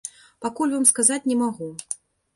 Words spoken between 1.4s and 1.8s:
магу.